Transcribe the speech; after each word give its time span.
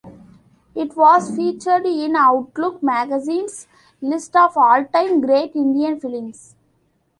It 0.73 0.97
was 0.97 1.29
featured 1.29 1.85
in 1.85 2.15
"Outlook" 2.15 2.81
magazine's 2.81 3.67
list 4.01 4.35
of 4.35 4.57
All-Time 4.57 5.21
Great 5.21 5.55
Indian 5.55 5.99
films. 5.99 6.55